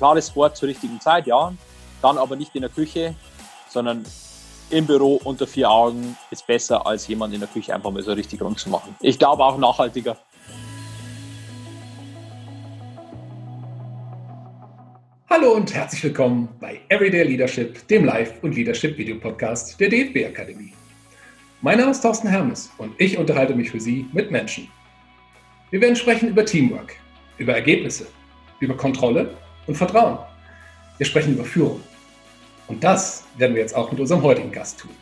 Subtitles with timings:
[0.00, 1.52] klares Wort zur richtigen Zeit, ja.
[2.00, 3.14] Dann aber nicht in der Küche,
[3.68, 4.02] sondern
[4.70, 8.12] im Büro unter vier Augen ist besser, als jemand in der Küche einfach mal so
[8.14, 8.96] richtig rund zu machen.
[9.00, 10.16] Ich glaube auch nachhaltiger.
[15.28, 20.72] Hallo und herzlich willkommen bei Everyday Leadership, dem Live- und Leadership-Video-Podcast der DFB Akademie.
[21.60, 24.66] Mein Name ist Thorsten Hermes und ich unterhalte mich für Sie mit Menschen.
[25.68, 26.96] Wir werden sprechen über Teamwork,
[27.36, 28.06] über Ergebnisse,
[28.60, 30.18] über Kontrolle und Vertrauen.
[30.98, 31.80] Wir sprechen über Führung.
[32.68, 34.92] Und das werden wir jetzt auch mit unserem heutigen Gast tun.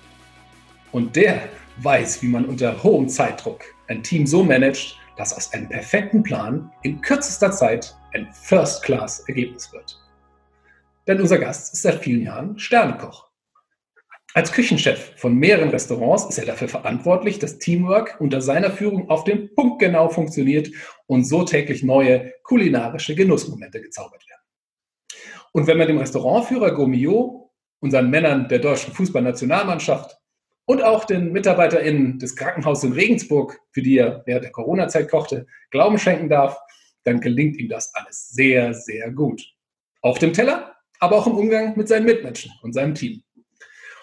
[0.93, 1.49] Und der
[1.79, 6.71] weiß, wie man unter hohem Zeitdruck ein Team so managt, dass aus einem perfekten Plan
[6.83, 9.99] in kürzester Zeit ein First-Class-Ergebnis wird.
[11.07, 13.29] Denn unser Gast ist seit vielen Jahren Sternekoch.
[14.35, 19.25] Als Küchenchef von mehreren Restaurants ist er dafür verantwortlich, dass Teamwork unter seiner Führung auf
[19.25, 20.69] den Punkt genau funktioniert
[21.07, 24.43] und so täglich neue kulinarische Genussmomente gezaubert werden.
[25.53, 30.19] Und wenn man dem Restaurantführer Gomio, unseren Männern der deutschen Fußballnationalmannschaft
[30.65, 35.47] und auch den MitarbeiterInnen des Krankenhauses in Regensburg, für die er während der Corona-Zeit kochte,
[35.71, 36.59] Glauben schenken darf,
[37.05, 39.43] dann gelingt ihm das alles sehr, sehr gut.
[40.03, 43.23] Auf dem Teller, aber auch im Umgang mit seinen Mitmenschen und seinem Team.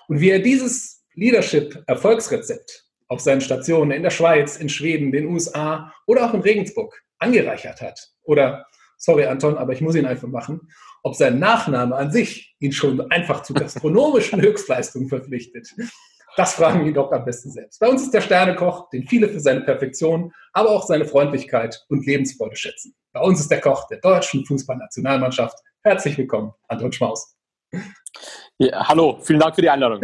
[0.07, 5.93] Und wie er dieses Leadership-Erfolgsrezept auf seinen Stationen in der Schweiz, in Schweden, den USA
[6.05, 8.11] oder auch in Regensburg angereichert hat.
[8.23, 8.65] Oder,
[8.97, 10.69] sorry Anton, aber ich muss ihn einfach machen,
[11.05, 15.69] ob sein Nachname an sich ihn schon einfach zu gastronomischen Höchstleistungen verpflichtet.
[16.35, 17.79] Das fragen wir ihn doch am besten selbst.
[17.79, 22.07] Bei uns ist der Sternekoch, den viele für seine Perfektion, aber auch seine Freundlichkeit und
[22.07, 22.95] Lebensfreude schätzen.
[23.13, 25.55] Bei uns ist der Koch der deutschen Fußballnationalmannschaft.
[25.83, 27.37] Herzlich willkommen, Anton Schmaus.
[28.57, 30.01] Ja, hallo, vielen Dank für die Einladung.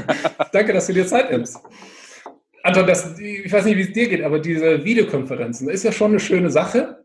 [0.52, 1.58] Danke, dass du dir Zeit nimmst.
[2.62, 6.12] Anton, das, ich weiß nicht, wie es dir geht, aber diese Videokonferenzen ist ja schon
[6.12, 7.03] eine schöne Sache.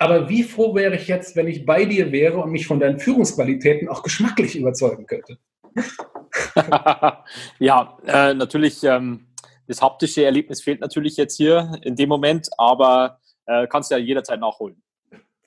[0.00, 2.98] Aber wie froh wäre ich jetzt, wenn ich bei dir wäre und mich von deinen
[2.98, 5.36] Führungsqualitäten auch geschmacklich überzeugen könnte?
[7.58, 9.26] ja, äh, natürlich, ähm,
[9.68, 14.00] das haptische Erlebnis fehlt natürlich jetzt hier in dem Moment, aber äh, kannst du ja
[14.00, 14.82] jederzeit nachholen.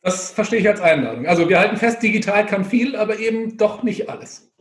[0.03, 1.25] Das verstehe ich als Einladung.
[1.25, 4.53] Also wir halten fest, digital kann viel, aber eben doch nicht alles.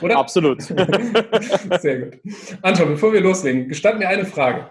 [0.00, 0.16] Oder?
[0.16, 0.62] Absolut.
[1.80, 2.20] Sehr gut.
[2.62, 4.70] Anton, bevor wir loslegen, gestand mir eine Frage.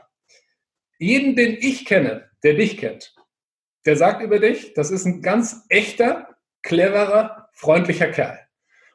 [0.99, 3.13] Jeden, den ich kenne, der dich kennt,
[3.87, 8.37] der sagt über dich, das ist ein ganz echter, cleverer, freundlicher Kerl.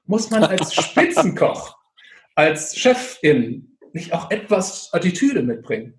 [0.05, 1.79] Muss man als Spitzenkoch,
[2.35, 5.99] als Chefin nicht auch etwas Attitüde mitbringen?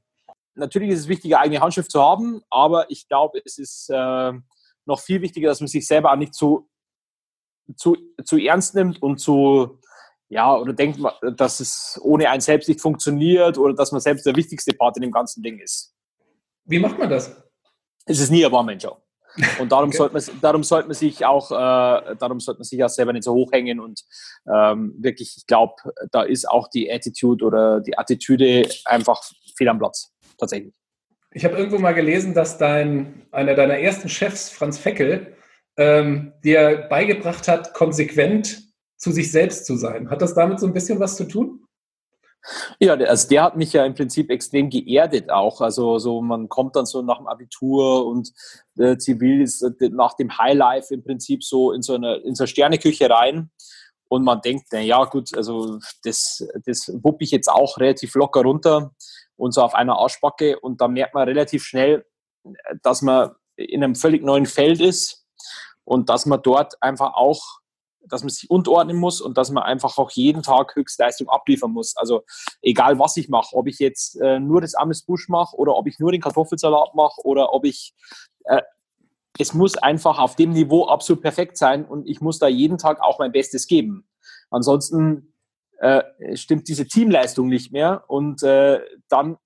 [0.54, 4.32] Natürlich ist es wichtig, eigene Handschrift zu haben, aber ich glaube, es ist äh,
[4.86, 6.70] noch viel wichtiger, dass man sich selber auch nicht zu,
[7.76, 9.80] zu, zu ernst nimmt und zu,
[10.30, 11.00] ja, oder denkt,
[11.36, 15.02] dass es ohne einen selbst nicht funktioniert oder dass man selbst der wichtigste Part in
[15.02, 15.96] dem ganzen Ding ist.
[16.66, 17.43] Wie macht man das?
[18.06, 18.98] Es ist nie eine One-Man-Show.
[19.60, 19.98] Und darum, okay.
[19.98, 23.24] sollte man, darum sollte man sich auch, äh, darum sollte man sich auch selber nicht
[23.24, 24.04] so hochhängen und
[24.54, 25.74] ähm, wirklich, ich glaube,
[26.12, 29.22] da ist auch die Attitude oder die Attitüde einfach
[29.58, 30.76] fehl am Platz, tatsächlich.
[31.32, 35.36] Ich habe irgendwo mal gelesen, dass dein, einer deiner ersten Chefs, Franz Feckel,
[35.78, 38.62] ähm, dir beigebracht hat, konsequent
[38.98, 40.12] zu sich selbst zu sein.
[40.12, 41.63] Hat das damit so ein bisschen was zu tun?
[42.80, 45.62] Ja, also der hat mich ja im Prinzip extrem geerdet auch.
[45.62, 48.32] Also so man kommt dann so nach dem Abitur und
[48.78, 52.44] äh, zivil ist äh, nach dem Highlife im Prinzip so in so eine, in so
[52.44, 53.50] eine Sterneküche rein
[54.10, 58.42] und man denkt, na ja gut, also das, das wupp ich jetzt auch relativ locker
[58.42, 58.92] runter
[59.38, 62.06] und so auf einer Arschbacke und da merkt man relativ schnell,
[62.82, 65.26] dass man in einem völlig neuen Feld ist
[65.84, 67.60] und dass man dort einfach auch,
[68.08, 71.96] dass man sich unterordnen muss und dass man einfach auch jeden Tag Höchstleistung abliefern muss.
[71.96, 72.24] Also
[72.62, 76.00] egal was ich mache, ob ich jetzt äh, nur das Amesbusch mache oder ob ich
[76.00, 77.94] nur den Kartoffelsalat mache oder ob ich
[78.46, 78.62] äh,
[79.40, 83.02] es muss einfach auf dem Niveau absolut perfekt sein und ich muss da jeden Tag
[83.02, 84.08] auch mein Bestes geben.
[84.52, 85.34] Ansonsten
[85.80, 86.04] äh,
[86.36, 89.38] stimmt diese Teamleistung nicht mehr und äh, dann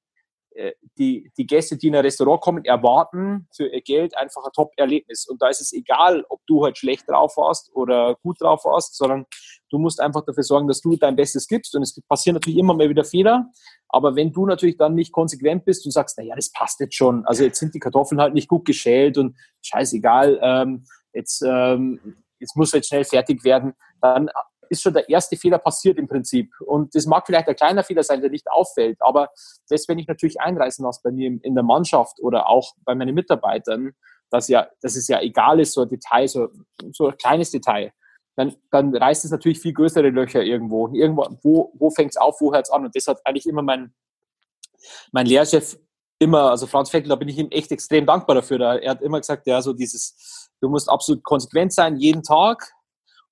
[0.97, 5.27] die, die Gäste, die in ein Restaurant kommen, erwarten für ihr Geld einfach ein Top-Erlebnis.
[5.27, 8.95] Und da ist es egal, ob du halt schlecht drauf warst oder gut drauf warst,
[8.95, 9.25] sondern
[9.69, 11.75] du musst einfach dafür sorgen, dass du dein Bestes gibst.
[11.75, 13.51] Und es passieren natürlich immer mal wieder Fehler.
[13.89, 17.25] Aber wenn du natürlich dann nicht konsequent bist und sagst, naja, das passt jetzt schon.
[17.25, 22.55] Also jetzt sind die Kartoffeln halt nicht gut geschält und scheißegal, ähm, jetzt, ähm, jetzt
[22.55, 24.29] muss jetzt schnell fertig werden, dann
[24.69, 26.51] ist schon der erste Fehler passiert im Prinzip.
[26.61, 29.29] Und das mag vielleicht ein kleiner Fehler sein, der nicht auffällt, aber
[29.69, 33.15] das, wenn ich natürlich einreißen lasse bei mir in der Mannschaft oder auch bei meinen
[33.15, 33.93] Mitarbeitern,
[34.29, 36.49] dass ja, dass es ja egal ist, so ein Detail, so,
[36.91, 37.91] so ein kleines Detail,
[38.35, 40.87] dann, dann reißt es natürlich viel größere Löcher irgendwo.
[40.89, 42.85] Irgendwo, wo, wo fängt es auf, wo hört es an?
[42.85, 43.93] Und das hat eigentlich immer mein,
[45.11, 45.77] mein Lehrchef
[46.19, 48.59] immer, also Franz Feckel, da bin ich ihm echt extrem dankbar dafür.
[48.61, 52.71] Er hat immer gesagt, ja, so dieses, du musst absolut konsequent sein, jeden Tag.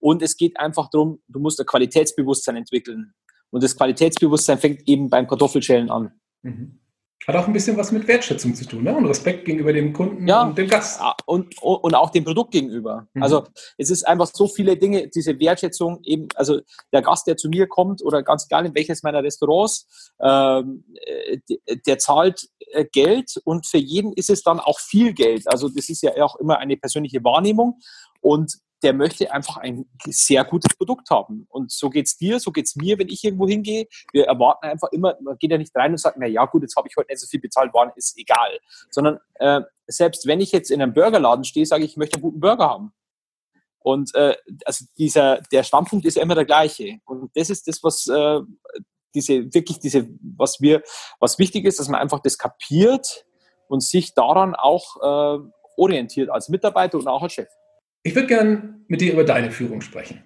[0.06, 3.16] Und es geht einfach darum, du musst ein Qualitätsbewusstsein entwickeln.
[3.50, 6.12] Und das Qualitätsbewusstsein fängt eben beim Kartoffelschälen an.
[6.44, 6.80] Mhm.
[7.25, 8.96] Hat auch ein bisschen was mit Wertschätzung zu tun ne?
[8.96, 11.02] und Respekt gegenüber dem Kunden ja, und dem Gast.
[11.25, 13.07] Und, und auch dem Produkt gegenüber.
[13.16, 13.24] Mhm.
[13.24, 13.46] Also
[13.80, 16.60] es ist einfach so viele Dinge, diese Wertschätzung eben, also
[16.94, 21.40] der Gast, der zu mir kommt oder ganz egal in welches meiner Restaurants, ähm, äh,
[21.88, 25.52] der zahlt äh, Geld und für jeden ist es dann auch viel Geld.
[25.52, 27.80] Also das ist ja auch immer eine persönliche Wahrnehmung
[28.22, 31.48] und der möchte einfach ein sehr gutes Produkt haben.
[31.50, 33.88] Und so geht es dir, so geht es mir, wenn ich irgendwo hingehe.
[34.14, 36.76] Wir erwarten einfach immer, man geht ja nicht rein und sagt mir, ja gut, jetzt
[36.76, 38.60] habe ich heute nicht so viel bezahlt, waren, ist egal.
[38.92, 42.22] Sondern äh, selbst wenn ich jetzt in einem Burgerladen stehe, sage ich, ich möchte einen
[42.22, 42.94] guten Burger haben.
[43.80, 44.36] Und äh,
[44.66, 47.00] also dieser, der Standpunkt ist ja immer der gleiche.
[47.06, 48.42] Und das ist das, was äh,
[49.16, 50.08] diese, wirklich diese,
[50.38, 50.84] was wir,
[51.20, 53.26] was wichtig ist, dass man einfach das kapiert
[53.68, 55.40] und sich daran auch äh,
[55.76, 57.50] orientiert als Mitarbeiter und auch als Chef.
[58.06, 60.24] Ich würde gern mit dir über deine Führung sprechen.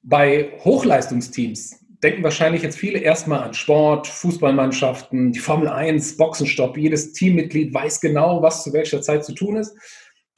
[0.00, 6.78] Bei Hochleistungsteams denken wahrscheinlich jetzt viele erstmal an Sport, Fußballmannschaften, die Formel 1, Boxenstopp.
[6.78, 9.76] Jedes Teammitglied weiß genau, was zu welcher Zeit zu tun ist.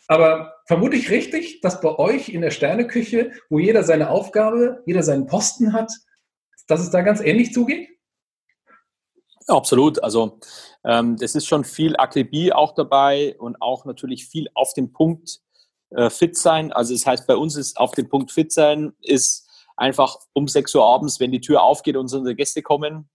[0.09, 5.05] Aber vermute ich richtig, dass bei euch in der Sterneküche, wo jeder seine Aufgabe, jeder
[5.05, 5.93] seinen Posten hat,
[6.67, 7.91] dass es da ganz ähnlich zugeht?
[9.47, 10.03] Absolut.
[10.03, 10.41] Also
[10.85, 15.43] ähm, ist schon viel Akribie auch dabei und auch natürlich viel auf den Punkt
[15.91, 16.73] äh, fit sein.
[16.73, 20.75] Also das heißt, bei uns ist auf dem Punkt fit sein, ist einfach um 6
[20.75, 23.09] Uhr abends, wenn die Tür aufgeht und unsere Gäste kommen,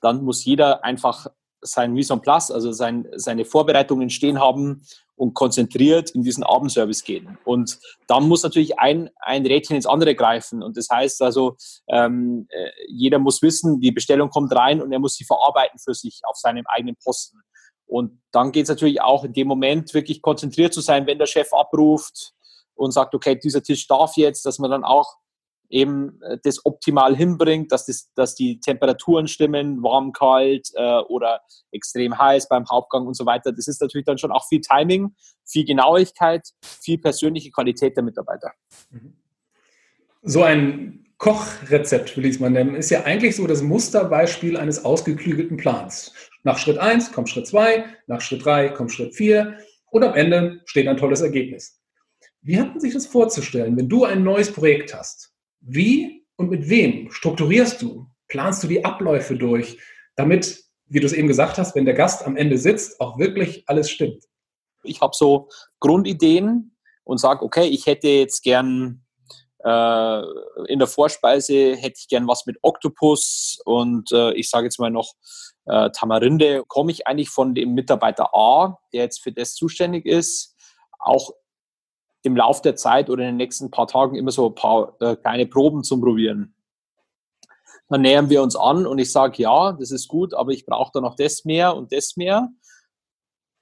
[0.00, 1.26] dann muss jeder einfach
[1.60, 4.82] sein Mise en place, also sein, seine Vorbereitungen stehen haben
[5.16, 7.38] und konzentriert in diesen Abendservice gehen.
[7.44, 10.62] Und dann muss natürlich ein, ein Rädchen ins andere greifen.
[10.62, 11.56] Und das heißt also,
[11.88, 15.94] ähm, äh, jeder muss wissen, die Bestellung kommt rein und er muss sie verarbeiten für
[15.94, 17.40] sich auf seinem eigenen Posten.
[17.86, 21.26] Und dann geht es natürlich auch in dem Moment wirklich konzentriert zu sein, wenn der
[21.26, 22.34] Chef abruft
[22.74, 25.16] und sagt, okay, dieser Tisch darf jetzt, dass man dann auch
[25.68, 31.40] eben äh, das optimal hinbringt, dass, das, dass die Temperaturen stimmen, warm, kalt äh, oder
[31.72, 33.52] extrem heiß beim Hauptgang und so weiter.
[33.52, 38.52] Das ist natürlich dann schon auch viel Timing, viel Genauigkeit, viel persönliche Qualität der Mitarbeiter.
[40.22, 44.84] So ein Kochrezept, will ich es mal nennen, ist ja eigentlich so das Musterbeispiel eines
[44.84, 46.12] ausgeklügelten Plans.
[46.44, 49.56] Nach Schritt 1 kommt Schritt 2, nach Schritt 3 kommt Schritt 4
[49.90, 51.80] und am Ende steht ein tolles Ergebnis.
[52.42, 55.32] Wie hat man sich das vorzustellen, wenn du ein neues Projekt hast?
[55.60, 59.78] Wie und mit wem strukturierst du, planst du die Abläufe durch,
[60.16, 63.64] damit, wie du es eben gesagt hast, wenn der Gast am Ende sitzt, auch wirklich
[63.66, 64.24] alles stimmt?
[64.82, 65.48] Ich habe so
[65.80, 69.05] Grundideen und sage, okay, ich hätte jetzt gern
[69.68, 74.90] in der Vorspeise hätte ich gern was mit Oktopus und äh, ich sage jetzt mal
[74.90, 75.14] noch
[75.64, 76.64] äh, Tamarinde.
[76.68, 80.54] Komme ich eigentlich von dem Mitarbeiter A, der jetzt für das zuständig ist,
[81.00, 81.32] auch
[82.22, 85.16] im Laufe der Zeit oder in den nächsten paar Tagen immer so ein paar äh,
[85.16, 86.54] kleine Proben zum Probieren.
[87.88, 90.90] Dann nähern wir uns an und ich sage, ja, das ist gut, aber ich brauche
[90.92, 92.50] da noch das mehr und das mehr.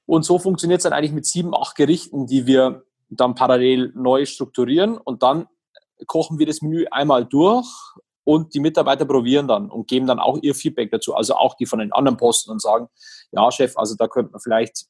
[0.07, 4.25] Und so funktioniert es dann eigentlich mit sieben, acht Gerichten, die wir dann parallel neu
[4.27, 5.47] strukturieren und dann
[6.07, 7.67] kochen wir das Menü einmal durch
[8.25, 11.67] und die Mitarbeiter probieren dann und geben dann auch ihr Feedback dazu, also auch die
[11.67, 12.89] von den anderen Posten und sagen,
[13.33, 14.87] ja Chef, also da könnte man vielleicht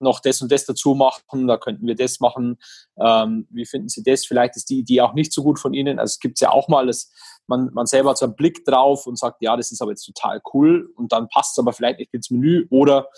[0.00, 2.58] noch das und das dazu machen, da könnten wir das machen.
[2.98, 4.26] Ähm, wie finden Sie das?
[4.26, 5.98] Vielleicht ist die Idee auch nicht so gut von Ihnen.
[5.98, 7.12] Also es gibt ja auch mal, dass
[7.46, 10.04] man, man selber hat so einen Blick drauf und sagt, ja, das ist aber jetzt
[10.04, 13.08] total cool und dann passt es aber vielleicht nicht ins Menü oder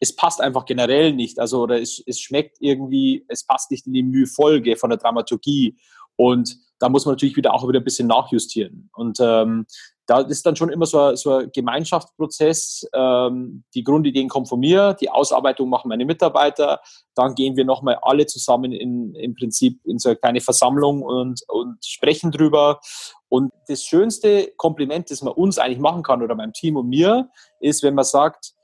[0.00, 1.38] es passt einfach generell nicht.
[1.40, 5.76] Also oder es, es schmeckt irgendwie, es passt nicht in die Menüfolge von der Dramaturgie
[6.18, 8.90] und da muss man natürlich wieder auch wieder ein bisschen nachjustieren.
[8.94, 9.66] Und ähm,
[10.06, 12.88] da ist dann schon immer so, so ein Gemeinschaftsprozess.
[12.94, 16.80] Ähm, die Grundideen kommen von mir, die Ausarbeitung machen meine Mitarbeiter.
[17.14, 21.42] Dann gehen wir nochmal alle zusammen in, im Prinzip in so eine kleine Versammlung und,
[21.48, 22.80] und sprechen drüber.
[23.28, 27.28] Und das schönste Kompliment, das man uns eigentlich machen kann oder meinem Team und mir,
[27.60, 28.54] ist, wenn man sagt,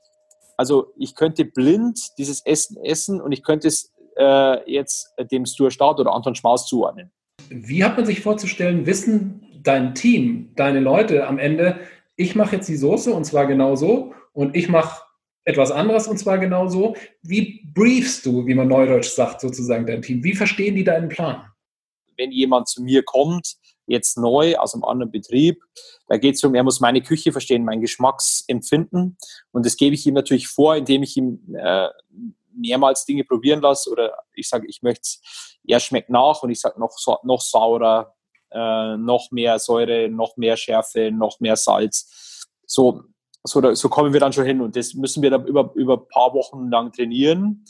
[0.57, 5.73] also ich könnte blind dieses Essen essen und ich könnte es äh, jetzt dem Stuart
[5.73, 7.11] Start oder Anton Schmaus zuordnen.
[7.49, 11.79] Wie hat man sich vorzustellen, wissen dein Team, deine Leute am Ende,
[12.15, 15.01] ich mache jetzt die Soße und zwar genau so und ich mache
[15.43, 16.95] etwas anderes und zwar genau so.
[17.21, 20.23] Wie briefst du, wie man neudeutsch sagt, sozusagen dein Team?
[20.23, 21.45] Wie verstehen die deinen Plan?
[22.17, 25.61] Wenn jemand zu mir kommt, jetzt neu aus einem anderen Betrieb,
[26.07, 29.17] da geht es um, er muss meine Küche verstehen, mein Geschmacksempfinden
[29.51, 31.89] und das gebe ich ihm natürlich vor, indem ich ihm äh,
[32.55, 35.09] mehrmals Dinge probieren lasse oder ich sage, ich möchte
[35.67, 38.13] er schmeckt nach und ich sage noch, noch saurer,
[38.51, 42.47] äh, noch mehr Säure, noch mehr Schärfe, noch mehr Salz.
[42.65, 43.03] So,
[43.43, 45.97] so, da, so kommen wir dann schon hin und das müssen wir dann über, über
[45.97, 47.65] ein paar Wochen lang trainieren.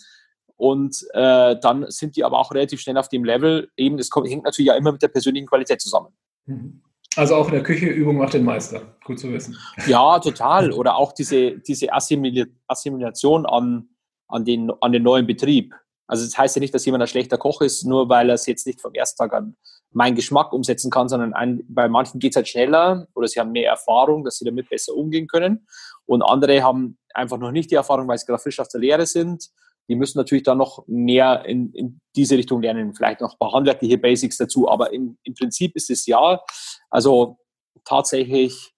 [0.58, 3.70] Und äh, dann sind die aber auch relativ schnell auf dem Level.
[3.76, 6.16] Eben, das kommt, hängt natürlich ja immer mit der persönlichen Qualität zusammen.
[6.46, 6.82] Mhm.
[7.18, 8.82] Also auch in der Küche Übung macht den Meister.
[9.04, 9.58] Gut zu wissen.
[9.88, 10.72] Ja, total.
[10.72, 13.90] Oder auch diese, diese Assimilation an,
[14.36, 15.74] an, den, an den neuen Betrieb.
[16.08, 18.46] Also das heißt ja nicht, dass jemand ein schlechter Koch ist, nur weil er es
[18.46, 19.56] jetzt nicht vom ersten Tag an
[19.92, 23.54] meinen Geschmack umsetzen kann, sondern ein, bei manchen geht es halt schneller oder sie haben
[23.54, 25.66] mehr Erfahrung, dass sie damit besser umgehen können.
[26.06, 29.06] Und andere haben einfach noch nicht die Erfahrung, weil sie gerade frisch aus der Lehre
[29.06, 29.50] sind.
[29.88, 33.54] Die müssen natürlich dann noch mehr in, in diese Richtung lernen, vielleicht noch ein paar
[33.54, 34.70] handwerkliche Basics dazu.
[34.70, 36.42] Aber im, im Prinzip ist es ja,
[36.90, 37.38] also
[37.86, 38.75] tatsächlich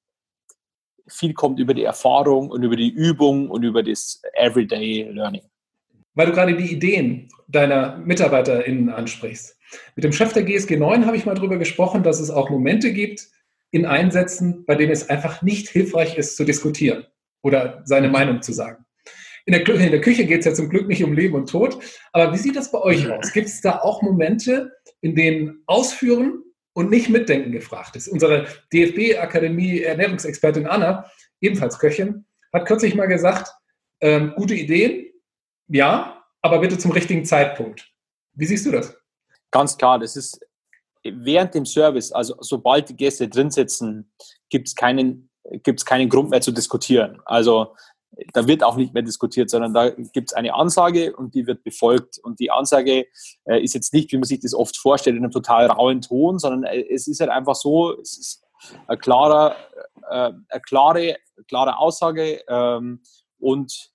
[1.07, 5.43] viel kommt über die Erfahrung und über die Übung und über das Everyday Learning
[6.17, 9.55] weil du gerade die Ideen deiner MitarbeiterInnen ansprichst.
[9.95, 12.91] Mit dem Chef der GSG 9 habe ich mal darüber gesprochen, dass es auch Momente
[12.91, 13.27] gibt
[13.69, 17.05] in Einsätzen, bei denen es einfach nicht hilfreich ist zu diskutieren
[17.43, 18.83] oder seine Meinung zu sagen.
[19.45, 21.77] In der, in der Küche geht es ja zum Glück nicht um Leben und Tod,
[22.13, 23.31] aber wie sieht das bei euch aus?
[23.31, 24.71] Gibt es da auch Momente,
[25.01, 26.41] in denen Ausführen
[26.77, 28.07] und nicht Mitdenken gefragt ist?
[28.07, 31.09] Unsere DFB-Akademie Ernährungsexpertin Anna,
[31.41, 33.51] ebenfalls Köchin, hat kürzlich mal gesagt,
[33.99, 35.07] ähm, gute Ideen,
[35.69, 37.91] ja, aber bitte zum richtigen Zeitpunkt.
[38.33, 38.95] Wie siehst du das?
[39.49, 40.39] Ganz klar, das ist
[41.03, 44.11] während dem Service, also sobald die Gäste drin sitzen,
[44.49, 45.31] gibt es keinen,
[45.63, 47.19] gibt's keinen Grund mehr zu diskutieren.
[47.25, 47.75] Also
[48.33, 51.63] da wird auch nicht mehr diskutiert, sondern da gibt es eine Ansage und die wird
[51.63, 52.19] befolgt.
[52.19, 53.07] Und die Ansage
[53.45, 56.39] äh, ist jetzt nicht, wie man sich das oft vorstellt, in einem total rauen Ton,
[56.39, 58.43] sondern äh, es ist halt einfach so, es ist
[58.87, 59.55] eine klare,
[60.09, 63.01] äh, eine klare, klare Aussage ähm,
[63.39, 63.91] und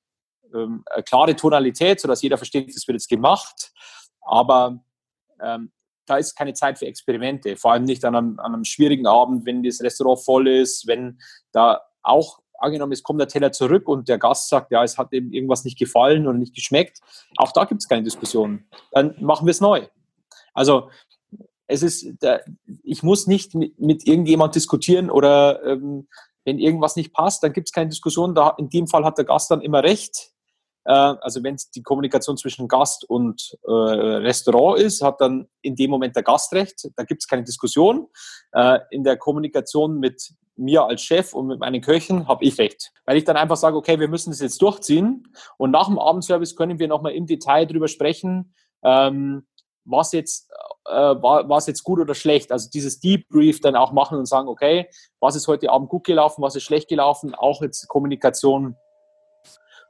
[0.54, 3.72] ähm, eine klare Tonalität, sodass jeder versteht, das wird jetzt gemacht.
[4.20, 4.84] Aber
[5.42, 5.72] ähm,
[6.06, 9.46] da ist keine Zeit für Experimente, vor allem nicht an einem, an einem schwierigen Abend,
[9.46, 11.18] wenn das Restaurant voll ist, wenn
[11.52, 15.12] da auch angenommen, es kommt der Teller zurück und der Gast sagt, ja, es hat
[15.12, 17.00] ihm irgendwas nicht gefallen oder nicht geschmeckt.
[17.36, 18.64] Auch da gibt es keine Diskussion.
[18.90, 19.86] Dann machen wir es neu.
[20.54, 20.90] Also
[21.66, 22.06] es ist,
[22.82, 26.08] ich muss nicht mit, mit irgendjemand diskutieren oder ähm,
[26.44, 28.36] wenn irgendwas nicht passt, dann gibt es keine Diskussion.
[28.58, 30.32] In dem Fall hat der Gast dann immer recht.
[30.84, 35.76] Äh, also wenn es die Kommunikation zwischen Gast und äh, Restaurant ist, hat dann in
[35.76, 36.88] dem Moment der Gast recht.
[36.96, 38.08] Da gibt es keine Diskussion.
[38.52, 42.92] Äh, in der Kommunikation mit mir als Chef und mit meinen Köchen habe ich recht.
[43.06, 45.32] Weil ich dann einfach sage, okay, wir müssen das jetzt durchziehen.
[45.56, 48.54] Und nach dem Abendservice können wir nochmal im Detail drüber sprechen,
[48.84, 49.46] ähm,
[49.84, 50.50] was jetzt
[50.86, 52.52] äh, war, es jetzt gut oder schlecht.
[52.52, 54.88] Also dieses Debrief dann auch machen und sagen, okay,
[55.20, 58.76] was ist heute Abend gut gelaufen, was ist schlecht gelaufen, auch jetzt Kommunikation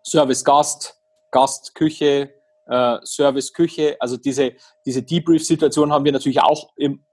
[0.05, 0.99] Service Gast,
[1.31, 2.35] Gast Küche,
[2.67, 3.97] äh, Service Küche.
[4.01, 4.53] Also diese,
[4.87, 7.05] diese Debrief-Situation haben wir natürlich auch im,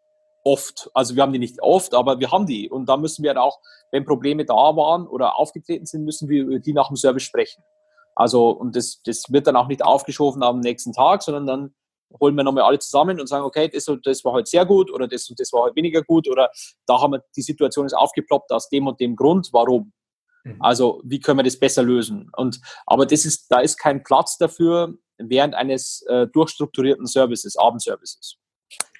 [0.51, 0.89] oft.
[0.94, 2.70] Also wir haben die nicht oft, aber wir haben die.
[2.70, 3.60] Und da müssen wir auch,
[3.91, 7.63] wenn Probleme da waren oder aufgetreten sind, müssen wir über die nach dem Service sprechen.
[8.15, 11.75] Also, und das, das wird dann auch nicht aufgeschoben am nächsten Tag, sondern dann
[12.20, 14.91] holen wir nochmal alle zusammen und sagen, okay, das und das war heute sehr gut
[14.91, 16.50] oder das und das war heute weniger gut oder
[16.88, 19.94] da haben wir, die Situation ist aufgeploppt aus dem und dem Grund, warum.
[20.44, 20.58] Mhm.
[20.60, 22.32] Also wie können wir das besser lösen?
[22.36, 28.38] Und aber das ist, da ist kein Platz dafür während eines äh, durchstrukturierten Services, Abendservices.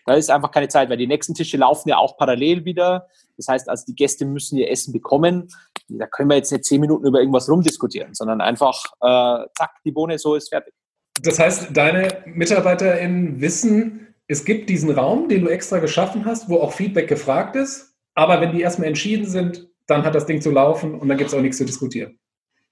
[0.10, 3.08] Da ist einfach keine Zeit, weil die nächsten Tische laufen ja auch parallel wieder.
[3.38, 5.50] Das heißt, also die Gäste müssen ihr Essen bekommen.
[5.88, 9.92] Da können wir jetzt nicht zehn Minuten über irgendwas rumdiskutieren, sondern einfach, äh, zack, die
[9.92, 10.74] Bohne, so ist fertig.
[11.22, 16.58] Das heißt, deine MitarbeiterInnen wissen, es gibt diesen Raum, den du extra geschaffen hast, wo
[16.58, 17.94] auch Feedback gefragt ist.
[18.16, 21.30] Aber wenn die erstmal entschieden sind, dann hat das Ding zu laufen und dann gibt
[21.30, 22.18] es auch nichts zu diskutieren.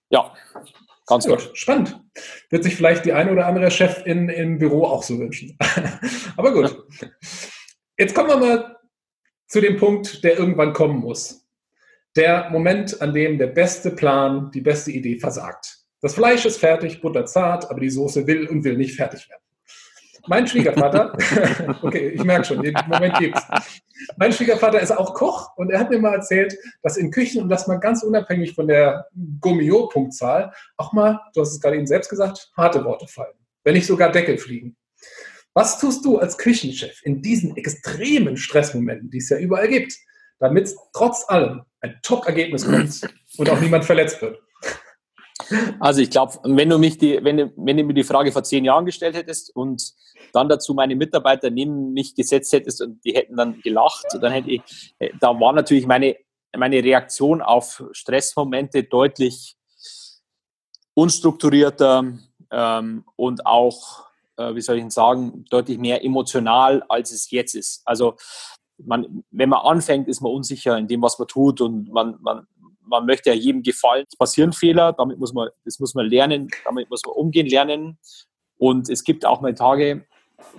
[0.10, 0.34] Ja,
[1.08, 1.50] ganz gut.
[1.54, 2.00] Spannend.
[2.50, 5.58] Wird sich vielleicht die eine oder andere Chefin im Büro auch so wünschen.
[6.38, 6.86] Aber gut.
[7.98, 8.78] Jetzt kommen wir mal
[9.48, 11.48] zu dem Punkt, der irgendwann kommen muss.
[12.16, 15.78] Der Moment, an dem der beste Plan, die beste Idee versagt.
[16.02, 19.42] Das Fleisch ist fertig, butterzart, aber die Soße will und will nicht fertig werden.
[20.28, 21.14] Mein Schwiegervater,
[21.82, 23.42] okay, ich merke schon, den Moment gibt's.
[24.18, 27.50] Mein Schwiegervater ist auch Koch und er hat mir mal erzählt, dass in Küchen, und
[27.50, 29.08] das mal ganz unabhängig von der
[29.40, 33.34] Gummio-Punktzahl, auch mal, du hast es gerade eben selbst gesagt, harte Worte fallen.
[33.64, 34.76] Wenn nicht sogar Deckel fliegen.
[35.54, 39.94] Was tust du als Küchenchef in diesen extremen Stressmomenten, die es ja überall gibt,
[40.40, 43.02] damit trotz allem ein Top-Ergebnis kommt
[43.38, 44.40] und auch niemand verletzt wird?
[45.80, 48.66] Also ich glaube, wenn du mich die, wenn wenn du mir die Frage vor zehn
[48.66, 49.94] Jahren gestellt hättest und
[50.34, 54.52] dann dazu meine Mitarbeiter neben mich gesetzt hättest und die hätten dann gelacht, dann hätte
[54.52, 56.16] ich, da war natürlich meine,
[56.56, 59.56] meine Reaktion auf Stressmomente deutlich
[60.94, 62.18] unstrukturierter
[62.52, 67.82] ähm, und auch, äh, wie soll ich sagen, deutlich mehr emotional, als es jetzt ist.
[67.86, 68.16] Also
[68.84, 72.48] man, wenn man anfängt, ist man unsicher in dem, was man tut und man, man
[72.88, 74.06] man möchte ja jedem gefallen.
[74.10, 77.98] Es passieren Fehler, damit muss man, das muss man lernen, damit muss man umgehen lernen.
[78.58, 80.06] Und es gibt auch mal Tage,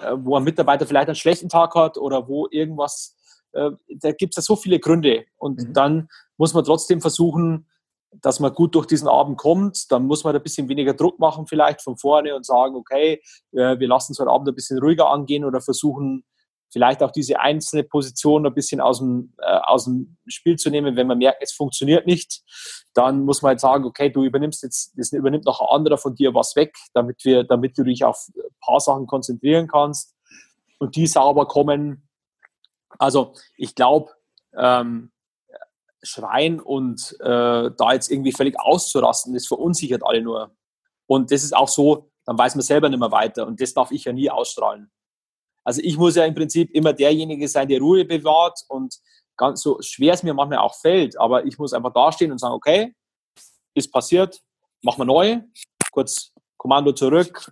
[0.00, 3.16] äh, wo ein Mitarbeiter vielleicht einen schlechten Tag hat oder wo irgendwas,
[3.52, 5.24] äh, da gibt es ja so viele Gründe.
[5.36, 5.72] Und mhm.
[5.72, 7.66] dann muss man trotzdem versuchen,
[8.22, 9.90] dass man gut durch diesen Abend kommt.
[9.90, 13.20] Dann muss man ein bisschen weniger Druck machen, vielleicht von vorne und sagen, okay,
[13.52, 16.24] äh, wir lassen es heute Abend ein bisschen ruhiger angehen oder versuchen,
[16.70, 20.96] vielleicht auch diese einzelne Position ein bisschen aus dem, äh, aus dem Spiel zu nehmen,
[20.96, 22.42] wenn man merkt, es funktioniert nicht,
[22.94, 26.14] dann muss man halt sagen, okay, du übernimmst jetzt, das übernimmt noch ein anderer von
[26.14, 30.14] dir was weg, damit wir, damit du dich auf ein paar Sachen konzentrieren kannst
[30.78, 32.08] und die sauber kommen.
[32.98, 34.12] Also ich glaube,
[34.56, 35.10] ähm,
[36.02, 40.54] schreien und äh, da jetzt irgendwie völlig auszurasten, das verunsichert alle nur.
[41.06, 43.90] Und das ist auch so, dann weiß man selber nicht mehr weiter und das darf
[43.90, 44.90] ich ja nie ausstrahlen.
[45.68, 48.96] Also ich muss ja im Prinzip immer derjenige sein, der Ruhe bewahrt und
[49.36, 52.54] ganz so schwer es mir manchmal auch fällt, aber ich muss einfach dastehen und sagen,
[52.54, 52.94] okay,
[53.74, 54.40] ist passiert,
[54.80, 55.40] machen wir neu,
[55.92, 57.50] kurz Kommando zurück,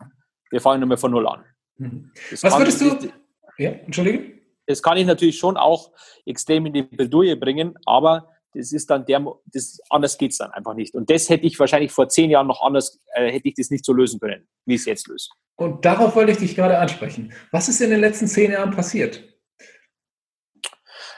[0.51, 1.45] wir fangen nochmal von Null an.
[1.77, 2.11] Mhm.
[2.41, 3.13] Was würdest du...
[3.59, 4.41] Ja, entschuldige?
[4.65, 5.93] Das kann ich natürlich schon auch
[6.25, 10.51] extrem in die Bredouille bringen, aber das ist dann der, das, anders geht es dann
[10.51, 10.95] einfach nicht.
[10.95, 13.85] Und das hätte ich wahrscheinlich vor zehn Jahren noch anders, äh, hätte ich das nicht
[13.85, 15.29] so lösen können, wie ich es jetzt löse.
[15.57, 17.33] Und darauf wollte ich dich gerade ansprechen.
[17.51, 19.23] Was ist in den letzten zehn Jahren passiert?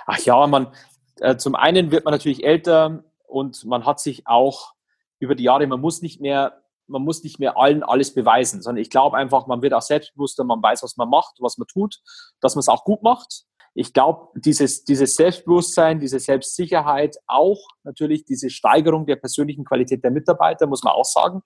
[0.07, 0.73] Ach ja, man,
[1.21, 4.73] äh, zum einen wird man natürlich älter und man hat sich auch
[5.21, 8.81] über die Jahre, man muss nicht mehr, man muss nicht mehr allen alles beweisen, sondern
[8.81, 12.01] ich glaube einfach, man wird auch selbstbewusster, man weiß, was man macht, was man tut,
[12.41, 18.25] dass man es auch gut macht ich glaube, dieses, dieses Selbstbewusstsein, diese Selbstsicherheit, auch natürlich
[18.25, 21.43] diese Steigerung der persönlichen Qualität der Mitarbeiter, muss man auch sagen.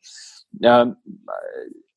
[0.62, 0.96] Ähm,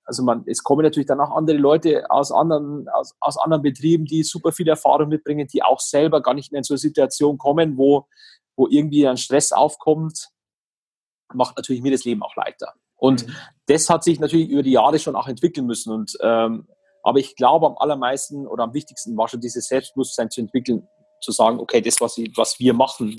[0.06, 4.06] also man, es kommen natürlich dann auch andere Leute aus anderen, aus, aus anderen Betrieben,
[4.06, 7.38] die super viel Erfahrung mitbringen, die auch selber gar nicht mehr in so eine Situation
[7.38, 8.08] kommen, wo,
[8.56, 10.30] wo irgendwie ein Stress aufkommt,
[11.34, 12.74] macht natürlich mir das Leben auch leichter.
[12.96, 13.36] Und mhm.
[13.66, 15.92] das hat sich natürlich über die Jahre schon auch entwickeln müssen.
[15.92, 16.68] Und ähm,
[17.06, 20.88] aber ich glaube, am allermeisten oder am wichtigsten war schon dieses Selbstbewusstsein zu entwickeln,
[21.22, 23.16] zu sagen, okay, das, was, ich, was wir machen,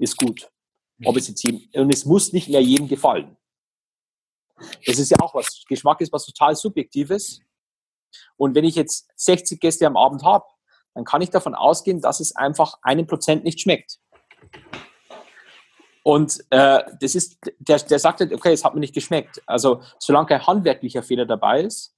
[0.00, 0.50] ist gut.
[1.04, 3.36] Ob es jetzt jedem, und es muss nicht mehr jedem gefallen.
[4.84, 5.62] Das ist ja auch was.
[5.68, 7.40] Geschmack ist was total Subjektives.
[8.36, 10.44] Und wenn ich jetzt 60 Gäste am Abend habe,
[10.94, 14.00] dann kann ich davon ausgehen, dass es einfach einem Prozent nicht schmeckt.
[16.02, 19.40] Und äh, das ist, der, der sagt, halt, okay, es hat mir nicht geschmeckt.
[19.46, 21.94] Also solange kein handwerklicher Fehler dabei ist,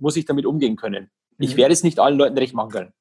[0.00, 1.10] muss ich damit umgehen können.
[1.38, 1.58] Ich mhm.
[1.58, 2.92] werde es nicht allen Leuten recht machen können.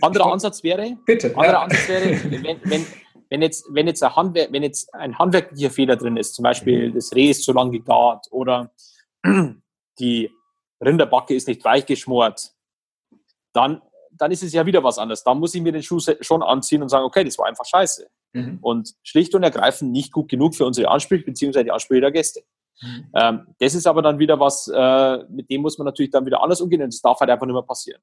[0.00, 1.62] Anderer Ansatz wäre, Bitte, anderer ja.
[1.62, 2.86] Ansatz wäre, wenn, wenn,
[3.28, 6.94] wenn, jetzt, wenn, jetzt ein wenn jetzt ein handwerklicher Fehler drin ist, zum Beispiel mhm.
[6.94, 8.72] das Reh ist zu lang gegart oder
[9.98, 10.30] die
[10.82, 12.52] Rinderbacke ist nicht weich geschmort,
[13.52, 15.22] dann, dann ist es ja wieder was anderes.
[15.24, 18.08] Dann muss ich mir den Schuh schon anziehen und sagen, okay, das war einfach scheiße.
[18.32, 18.58] Mhm.
[18.62, 22.42] Und schlicht und ergreifend nicht gut genug für unsere Ansprüche beziehungsweise die Ansprüche der Gäste.
[22.80, 23.08] Mhm.
[23.14, 26.42] Ähm, das ist aber dann wieder was, äh, mit dem muss man natürlich dann wieder
[26.42, 28.00] anders umgehen und das darf halt einfach nicht mehr passieren.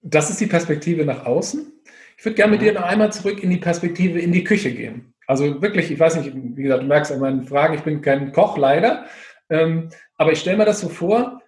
[0.00, 1.72] Das ist die Perspektive nach außen.
[2.16, 2.64] Ich würde gerne mit mhm.
[2.64, 5.14] dir noch einmal zurück in die Perspektive in die Küche gehen.
[5.26, 8.32] Also wirklich, ich weiß nicht, wie gesagt, du merkst an meinen Fragen, ich bin kein
[8.32, 9.06] Koch leider,
[9.48, 11.40] ähm, aber ich stelle mir das so vor,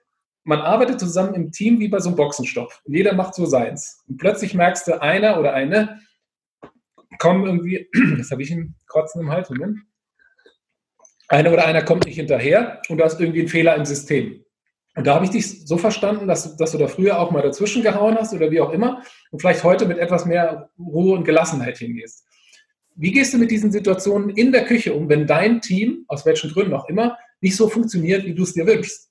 [0.44, 2.72] man arbeitet zusammen im Team wie bei so einem Boxenstopp.
[2.87, 4.04] Jeder macht so seins.
[4.08, 6.00] Und plötzlich merkst du, einer oder eine
[7.18, 9.78] kommen irgendwie, das habe ich einen Krotzen im Hals, Moment
[11.28, 14.44] einer oder einer kommt nicht hinterher und du hast irgendwie einen Fehler im System.
[14.96, 17.82] Und da habe ich dich so verstanden, dass, dass du da früher auch mal dazwischen
[17.82, 21.78] gehauen hast oder wie auch immer und vielleicht heute mit etwas mehr Ruhe und Gelassenheit
[21.78, 22.24] hingehst.
[22.94, 26.50] Wie gehst du mit diesen Situationen in der Küche um, wenn dein Team, aus welchen
[26.50, 29.10] Gründen auch immer, nicht so funktioniert, wie du es dir wünschst?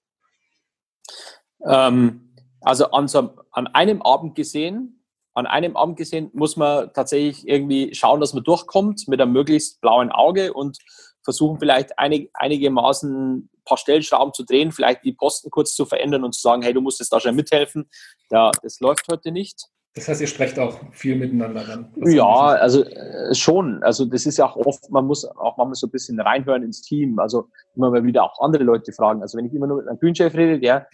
[1.65, 7.47] Ähm, also an, so, an einem Abend gesehen, an einem Abend gesehen muss man tatsächlich
[7.47, 10.78] irgendwie schauen, dass man durchkommt mit einem möglichst blauen Auge und
[11.24, 16.24] versuchen vielleicht einig, einigermaßen ein paar Stellschrauben zu drehen, vielleicht die Posten kurz zu verändern
[16.24, 17.90] und zu sagen, hey, du musst jetzt da schon mithelfen.
[18.32, 19.68] Ja, das läuft heute nicht.
[19.96, 21.94] Das heißt, ihr sprecht auch viel miteinander dann?
[22.12, 23.84] Ja, also äh, schon.
[23.84, 26.82] Also das ist ja auch oft, man muss auch manchmal so ein bisschen reinhören ins
[26.82, 27.20] Team.
[27.20, 29.22] Also immer mal wieder auch andere Leute fragen.
[29.22, 30.88] Also wenn ich immer nur mit einem Kühnchef rede, der,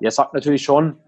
[0.00, 0.98] der sagt natürlich schon,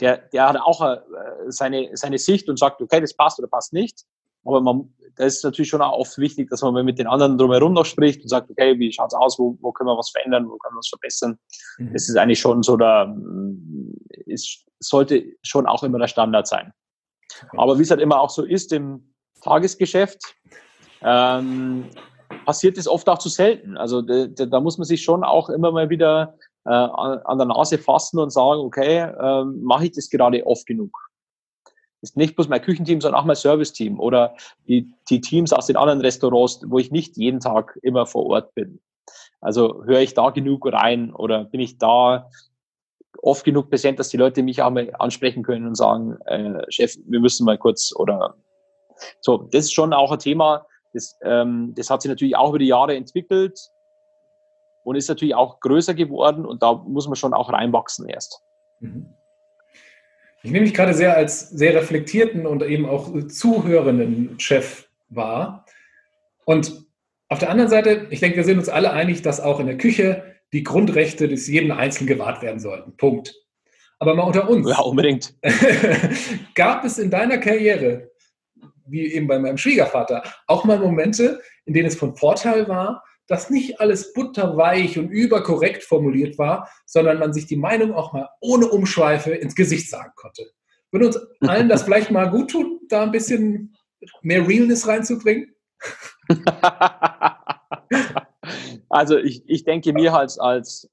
[0.00, 1.00] der, der hat auch äh,
[1.48, 4.06] seine, seine Sicht und sagt, okay, das passt oder passt nicht.
[4.44, 7.72] Aber man, da ist natürlich schon auch oft wichtig, dass man mit den anderen drumherum
[7.72, 10.56] noch spricht und sagt, okay, wie schaut's aus, wo, wo können wir was verändern, wo
[10.56, 11.38] können wir was verbessern.
[11.78, 11.92] Mhm.
[11.92, 13.14] Das ist eigentlich schon so der,
[14.26, 16.72] ist, sollte schon auch immer der Standard sein.
[17.42, 17.56] Okay.
[17.58, 20.22] Aber wie es halt immer auch so ist im Tagesgeschäft,
[21.02, 21.86] ähm,
[22.44, 23.76] passiert es oft auch zu selten.
[23.76, 27.46] Also da, da, muss man sich schon auch immer mal wieder äh, an, an der
[27.46, 31.09] Nase fassen und sagen, okay, ähm, mache ich das gerade oft genug?
[32.02, 34.34] Ist nicht bloß mein Küchenteam, sondern auch mein Serviceteam oder
[34.68, 38.54] die, die Teams aus den anderen Restaurants, wo ich nicht jeden Tag immer vor Ort
[38.54, 38.80] bin.
[39.40, 42.30] Also höre ich da genug rein oder bin ich da
[43.22, 46.96] oft genug präsent, dass die Leute mich auch mal ansprechen können und sagen, äh, Chef,
[47.06, 48.36] wir müssen mal kurz oder
[49.20, 49.38] so.
[49.38, 52.66] Das ist schon auch ein Thema, das, ähm, das hat sich natürlich auch über die
[52.66, 53.58] Jahre entwickelt
[54.84, 58.42] und ist natürlich auch größer geworden und da muss man schon auch reinwachsen erst.
[58.80, 59.14] Mhm.
[60.42, 65.66] Ich nehme mich gerade sehr als sehr reflektierten und eben auch zuhörenden Chef wahr.
[66.44, 66.86] Und
[67.28, 69.76] auf der anderen Seite, ich denke, wir sind uns alle einig, dass auch in der
[69.76, 72.96] Küche die Grundrechte des jeden Einzelnen gewahrt werden sollten.
[72.96, 73.34] Punkt.
[73.98, 74.68] Aber mal unter uns.
[74.68, 75.34] Ja, unbedingt.
[76.54, 78.10] gab es in deiner Karriere,
[78.86, 83.48] wie eben bei meinem Schwiegervater, auch mal Momente, in denen es von Vorteil war, dass
[83.48, 88.66] nicht alles butterweich und überkorrekt formuliert war, sondern man sich die Meinung auch mal ohne
[88.66, 90.50] Umschweife ins Gesicht sagen konnte.
[90.90, 93.76] Würde uns allen das vielleicht mal gut tun, da ein bisschen
[94.22, 95.54] mehr Realness reinzubringen?
[98.88, 100.90] also ich, ich denke, mir als, als,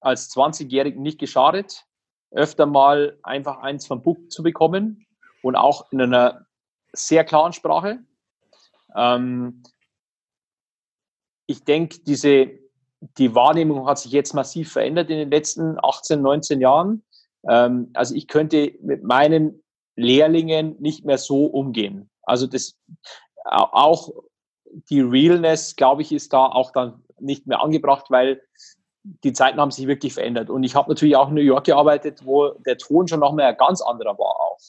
[0.00, 1.86] als 20-Jährigen nicht geschadet,
[2.30, 5.08] öfter mal einfach eins vom Buch zu bekommen
[5.42, 6.46] und auch in einer
[6.92, 7.98] sehr klaren Sprache.
[8.94, 9.64] Ähm,
[11.50, 12.48] ich denke, diese,
[13.18, 17.02] die Wahrnehmung hat sich jetzt massiv verändert in den letzten 18, 19 Jahren.
[17.48, 19.62] Ähm, also ich könnte mit meinen
[19.96, 22.08] Lehrlingen nicht mehr so umgehen.
[22.22, 22.78] Also das
[23.44, 24.10] auch
[24.90, 28.40] die Realness, glaube ich, ist da auch dann nicht mehr angebracht, weil
[29.02, 30.50] die Zeiten haben sich wirklich verändert.
[30.50, 33.46] Und ich habe natürlich auch in New York gearbeitet, wo der Ton schon noch mal
[33.46, 34.60] ein ganz anderer war auch.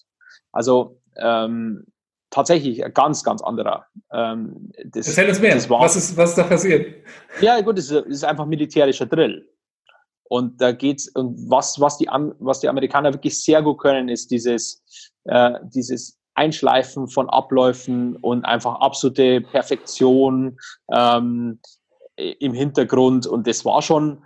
[0.52, 1.86] Also ähm,
[2.32, 3.86] tatsächlich ein ganz, ganz anderer.
[4.12, 5.70] Ähm, das, Erzähl uns mehr.
[5.70, 6.96] War, was, ist, was ist da passiert?
[7.42, 9.48] Ja, gut, es ist, ist, einfach militärischer Drill.
[10.24, 12.08] Und da geht's, und was, was die,
[12.40, 14.82] was die Amerikaner wirklich sehr gut können, ist dieses,
[15.26, 20.58] äh, dieses Einschleifen von Abläufen und einfach absolute Perfektion
[20.92, 21.60] ähm,
[22.16, 23.28] im Hintergrund.
[23.28, 24.24] Und das war schon,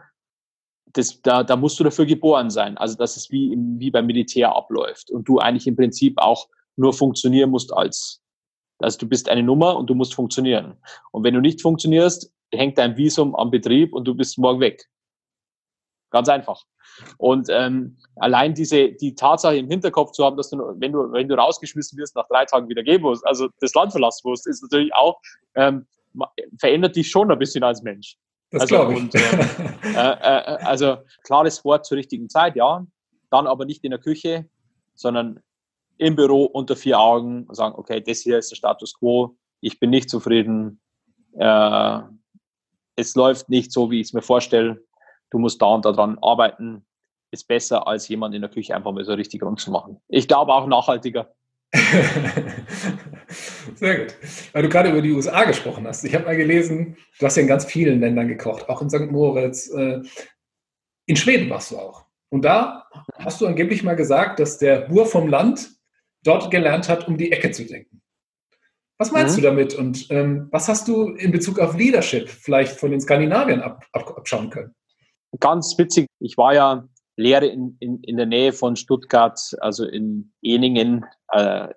[0.93, 2.77] das, da, da musst du dafür geboren sein.
[2.77, 6.47] Also, dass es wie, im, wie beim Militär abläuft und du eigentlich im Prinzip auch
[6.75, 8.21] nur funktionieren musst als.
[8.79, 10.77] Also du bist eine Nummer und du musst funktionieren.
[11.11, 14.85] Und wenn du nicht funktionierst, hängt dein Visum am Betrieb und du bist morgen weg.
[16.11, 16.63] Ganz einfach.
[17.17, 21.27] Und ähm, allein diese die Tatsache im Hinterkopf zu haben, dass du, wenn du wenn
[21.27, 24.61] du rausgeschmissen wirst, nach drei Tagen wieder gehen musst, also das Land verlassen musst, ist
[24.61, 25.19] natürlich auch
[25.55, 25.87] ähm,
[26.57, 28.17] verändert dich schon ein bisschen als Mensch.
[28.51, 28.99] Das also, glaube ich.
[28.99, 29.39] Und, ähm,
[29.95, 32.85] äh, äh, also klares Wort zur richtigen Zeit, ja.
[33.31, 34.47] Dann aber nicht in der Küche,
[34.93, 35.41] sondern
[35.97, 39.79] im Büro unter vier Augen und sagen, okay, das hier ist der Status quo, ich
[39.79, 40.79] bin nicht zufrieden,
[41.37, 41.99] äh,
[42.95, 44.83] es läuft nicht so, wie ich es mir vorstelle,
[45.31, 46.85] du musst da und da dran arbeiten,
[47.31, 49.99] ist besser, als jemand in der Küche einfach mal so richtig rund zu machen.
[50.07, 51.33] Ich glaube auch nachhaltiger.
[53.75, 54.15] Sehr gut.
[54.53, 56.05] Weil du gerade über die USA gesprochen hast.
[56.05, 59.11] Ich habe mal gelesen, du hast ja in ganz vielen Ländern gekocht, auch in St.
[59.11, 59.69] Moritz.
[59.71, 60.01] Äh,
[61.07, 62.05] in Schweden warst du auch.
[62.29, 62.87] Und da
[63.19, 65.74] hast du angeblich mal gesagt, dass der Bur vom Land
[66.25, 68.01] dort gelernt hat, um die Ecke zu denken.
[68.97, 69.41] Was meinst mhm.
[69.41, 73.61] du damit und ähm, was hast du in Bezug auf Leadership vielleicht von den Skandinaviern
[73.61, 74.73] ab, ab, abschauen können?
[75.39, 80.33] Ganz witzig, ich war ja Lehre in, in, in der Nähe von Stuttgart, also in
[80.41, 81.05] Eningen.
[81.29, 81.67] Äh,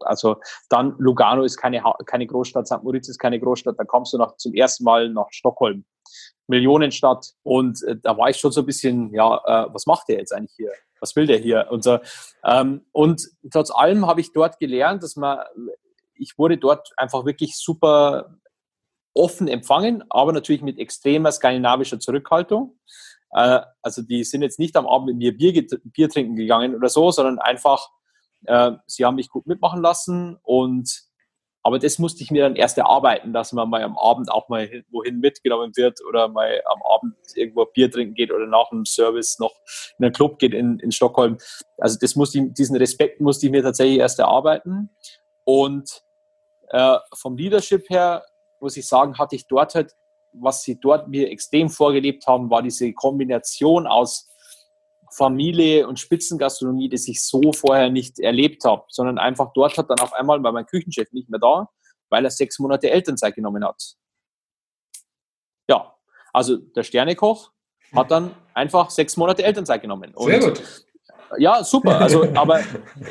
[0.00, 0.36] also
[0.70, 2.82] dann Lugano ist keine, keine Großstadt, St.
[2.82, 5.84] Moritz ist keine Großstadt, da kommst du noch zum ersten Mal nach Stockholm.
[6.48, 7.32] Millionenstadt.
[7.42, 10.32] Und äh, da war ich schon so ein bisschen, ja, äh, was macht der jetzt
[10.32, 10.72] eigentlich hier?
[11.00, 11.66] Was will der hier?
[11.70, 11.98] Und, so.
[12.44, 15.38] ähm, und trotz allem habe ich dort gelernt, dass man,
[16.14, 18.36] ich wurde dort einfach wirklich super
[19.14, 22.78] offen empfangen, aber natürlich mit extremer skandinavischer Zurückhaltung.
[23.32, 26.88] Äh, also die sind jetzt nicht am Abend mit mir Bier, Bier trinken gegangen oder
[26.88, 27.88] so, sondern einfach,
[28.44, 31.09] äh, sie haben mich gut mitmachen lassen und
[31.62, 34.68] aber das musste ich mir dann erst erarbeiten, dass man mal am Abend auch mal
[34.90, 39.38] wohin mitgenommen wird oder mal am Abend irgendwo Bier trinken geht oder nach dem Service
[39.38, 39.54] noch
[39.98, 41.36] in einen Club geht in, in Stockholm.
[41.76, 44.90] Also das musste ich, diesen Respekt musste ich mir tatsächlich erst erarbeiten.
[45.44, 46.02] Und
[46.70, 48.24] äh, vom Leadership her
[48.60, 49.94] muss ich sagen, hatte ich dort halt,
[50.32, 54.29] was sie dort mir extrem vorgelebt haben, war diese Kombination aus
[55.12, 60.00] Familie und Spitzengastronomie, das ich so vorher nicht erlebt habe, sondern einfach dort hat dann
[60.00, 61.68] auf einmal, weil mein Küchenchef nicht mehr da,
[62.08, 63.94] weil er sechs Monate Elternzeit genommen hat.
[65.68, 65.94] Ja,
[66.32, 67.52] also der Sternekoch
[67.94, 70.14] hat dann einfach sechs Monate Elternzeit genommen.
[70.14, 70.62] Und Sehr gut.
[71.38, 72.00] Ja, super.
[72.00, 72.60] Also, aber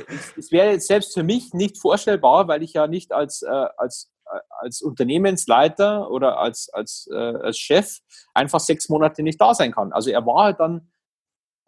[0.08, 3.68] es, es wäre jetzt selbst für mich nicht vorstellbar, weil ich ja nicht als, äh,
[3.78, 8.00] als, äh, als Unternehmensleiter oder als, als, äh, als Chef
[8.34, 9.94] einfach sechs Monate nicht da sein kann.
[9.94, 10.90] Also er war halt dann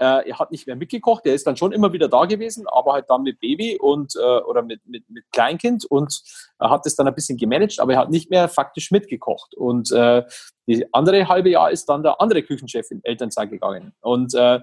[0.01, 2.93] äh, er hat nicht mehr mitgekocht, er ist dann schon immer wieder da gewesen, aber
[2.93, 6.23] halt dann mit Baby und äh, oder mit, mit, mit Kleinkind und
[6.57, 9.53] er hat es dann ein bisschen gemanagt, aber er hat nicht mehr faktisch mitgekocht.
[9.53, 10.23] Und äh,
[10.65, 13.93] die andere halbe Jahr ist dann der andere Küchenchef in Elternzeit gegangen.
[14.01, 14.59] Und, äh,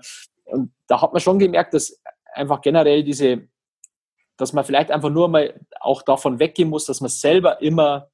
[0.46, 2.02] und da hat man schon gemerkt, dass
[2.34, 3.48] einfach generell diese,
[4.38, 8.10] dass man vielleicht einfach nur mal auch davon weggehen muss, dass man selber immer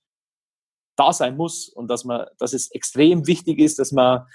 [0.97, 4.27] da sein muss und dass man, dass es extrem wichtig ist, dass man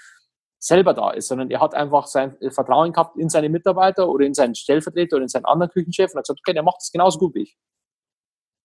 [0.62, 4.34] selber da ist, sondern er hat einfach sein Vertrauen gehabt in seine Mitarbeiter oder in
[4.34, 7.18] seinen Stellvertreter oder in seinen anderen Küchenchef und hat gesagt, okay, der macht das genauso
[7.18, 7.56] gut wie ich.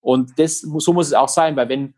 [0.02, 1.96] Und das, so muss es auch sein, weil wenn,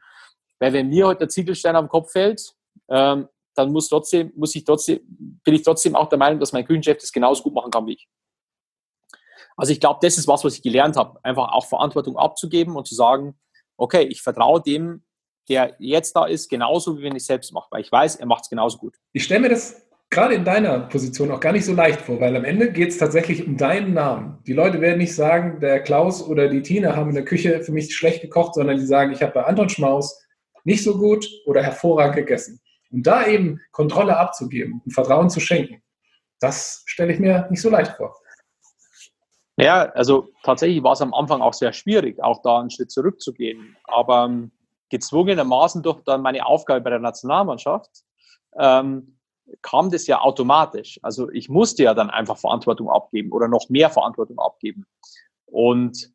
[0.60, 2.54] weil wenn mir heute der Ziegelstein am Kopf fällt,
[2.90, 5.00] ähm, dann muss trotzdem, muss ich trotzdem,
[5.44, 7.94] bin ich trotzdem auch der Meinung, dass mein Küchenchef das genauso gut machen kann wie
[7.94, 8.08] ich.
[9.58, 12.88] Also ich glaube, das ist was, was ich gelernt habe, einfach auch Verantwortung abzugeben und
[12.88, 13.36] zu sagen,
[13.78, 15.04] okay, ich vertraue dem,
[15.50, 18.44] der jetzt da ist, genauso wie wenn ich selbst mache, weil ich weiß, er macht
[18.44, 18.96] es genauso gut.
[19.14, 22.36] Ich stelle mir das gerade in deiner Position auch gar nicht so leicht vor, weil
[22.36, 24.40] am Ende geht es tatsächlich um deinen Namen.
[24.48, 27.72] Die Leute werden nicht sagen, der Klaus oder die Tina haben in der Küche für
[27.72, 30.24] mich schlecht gekocht, sondern die sagen, ich habe bei Anton Schmaus
[30.64, 32.60] nicht so gut oder hervorragend gegessen.
[32.92, 35.82] Und da eben Kontrolle abzugeben und Vertrauen zu schenken,
[36.40, 38.16] das stelle ich mir nicht so leicht vor.
[39.60, 43.76] Ja, also tatsächlich war es am Anfang auch sehr schwierig, auch da einen Schritt zurückzugehen.
[43.86, 44.52] Aber ähm,
[44.90, 47.90] gezwungenermaßen durch dann meine Aufgabe bei der Nationalmannschaft
[48.60, 49.17] ähm,
[49.62, 51.00] kam das ja automatisch.
[51.04, 54.86] Also ich musste ja dann einfach Verantwortung abgeben oder noch mehr Verantwortung abgeben
[55.46, 56.12] und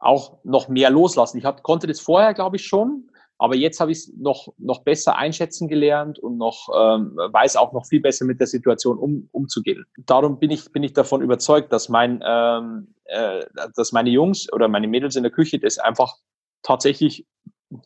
[0.00, 1.38] auch noch mehr loslassen.
[1.38, 4.82] Ich hab, konnte das vorher, glaube ich, schon, aber jetzt habe ich es noch, noch
[4.82, 9.28] besser einschätzen gelernt und noch ähm, weiß auch noch viel besser mit der Situation um,
[9.32, 9.86] umzugehen.
[10.06, 14.68] Darum bin ich, bin ich davon überzeugt, dass, mein, ähm, äh, dass meine Jungs oder
[14.68, 16.16] meine Mädels in der Küche das einfach
[16.62, 17.26] tatsächlich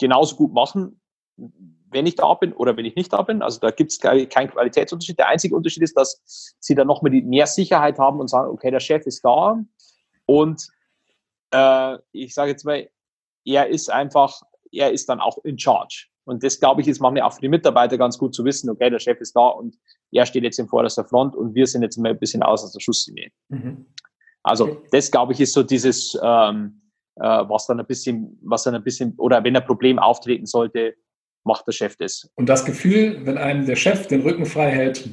[0.01, 1.01] genauso gut machen,
[1.95, 3.41] wenn ich da bin oder wenn ich nicht da bin.
[3.41, 5.19] Also da gibt es keinen Qualitätsunterschied.
[5.19, 8.81] Der einzige Unterschied ist, dass sie dann nochmal mehr Sicherheit haben und sagen, okay, der
[8.81, 9.59] Chef ist da
[10.27, 10.69] und
[11.53, 12.89] äh, ich sage jetzt mal,
[13.45, 16.09] er ist einfach, er ist dann auch in charge.
[16.25, 18.91] Und das, glaube ich, ist manchmal auch für die Mitarbeiter ganz gut zu wissen, okay,
[18.91, 19.77] der Chef ist da und
[20.11, 22.81] er steht jetzt in vorderster Front und wir sind jetzt mal ein bisschen aus der
[22.81, 23.31] Schusslinie.
[23.49, 23.87] Mhm.
[24.43, 26.81] Also das, glaube ich, ist so dieses, ähm,
[27.17, 30.95] äh, was dann ein bisschen, was dann ein bisschen, oder wenn ein Problem auftreten sollte,
[31.45, 32.31] macht der Chef das.
[32.35, 35.09] Und das Gefühl, wenn einem der Chef den Rücken frei hält,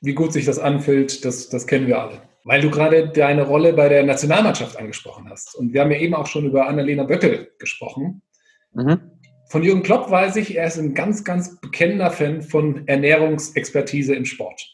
[0.00, 2.22] wie gut sich das anfühlt, das, das kennen wir alle.
[2.44, 5.54] Weil du gerade deine Rolle bei der Nationalmannschaft angesprochen hast.
[5.54, 8.22] Und wir haben ja eben auch schon über Annalena Böckel gesprochen.
[8.72, 9.00] Mhm.
[9.48, 14.24] Von Jürgen Klopp weiß ich, er ist ein ganz, ganz bekennender Fan von Ernährungsexpertise im
[14.24, 14.66] Sport.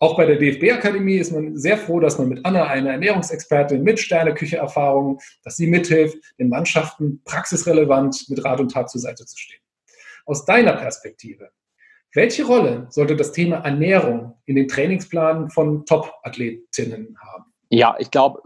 [0.00, 3.98] Auch bei der DFB-Akademie ist man sehr froh, dass man mit Anna eine Ernährungsexpertin mit
[3.98, 9.57] Sterneküche-Erfahrung, dass sie mithilft, den Mannschaften praxisrelevant mit Rat und Tat zur Seite zu stehen.
[10.28, 11.48] Aus deiner Perspektive,
[12.14, 17.44] welche Rolle sollte das Thema Ernährung in den Trainingsplanen von Top-Athletinnen haben?
[17.70, 18.42] Ja, ich glaube,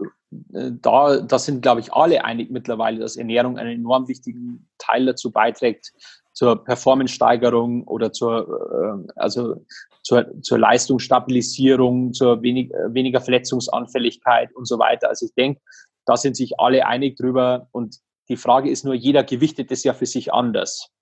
[0.53, 5.05] äh, da, da sind, glaube ich, alle einig mittlerweile, dass Ernährung einen enorm wichtigen Teil
[5.07, 5.91] dazu beiträgt,
[6.31, 9.65] zur Performance-Steigerung oder zur, äh, also
[10.03, 15.09] zur, zur Leistungsstabilisierung, zur wenig, äh, weniger Verletzungsanfälligkeit und so weiter.
[15.09, 15.59] Also ich denke,
[16.05, 17.67] da sind sich alle einig drüber.
[17.73, 20.92] Und die Frage ist nur, jeder gewichtet es ja für sich anders.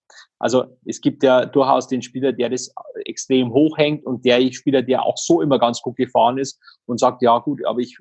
[0.41, 2.73] Also es gibt ja durchaus den Spieler, der das
[3.05, 7.21] extrem hochhängt und der Spieler, der auch so immer ganz gut gefahren ist und sagt,
[7.21, 7.95] ja gut, aber ich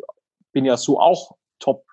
[0.53, 1.85] bin ja so auch top.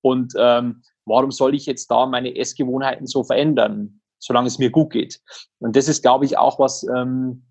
[0.00, 4.92] Und ähm, warum soll ich jetzt da meine Essgewohnheiten so verändern, solange es mir gut
[4.92, 5.20] geht?
[5.58, 7.44] Und das ist, glaube ich, auch was, ähm,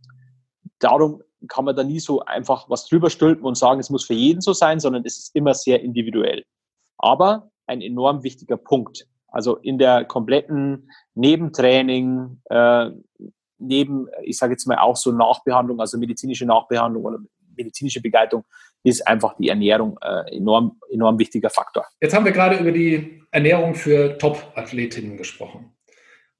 [0.80, 4.14] darum kann man da nie so einfach was drüber stülpen und sagen, es muss für
[4.14, 6.46] jeden so sein, sondern es ist immer sehr individuell.
[6.98, 9.08] Aber ein enorm wichtiger Punkt.
[9.32, 12.90] Also in der kompletten Nebentraining, äh,
[13.58, 17.20] neben, ich sage jetzt mal auch so Nachbehandlung, also medizinische Nachbehandlung oder
[17.56, 18.44] medizinische Begleitung,
[18.84, 21.86] ist einfach die Ernährung äh, enorm, enorm wichtiger Faktor.
[22.02, 25.76] Jetzt haben wir gerade über die Ernährung für Top-Athletinnen gesprochen.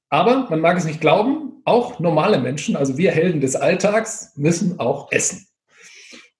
[0.08, 4.80] Aber man mag es nicht glauben, auch normale Menschen, also wir Helden des Alltags, müssen
[4.80, 5.46] auch essen.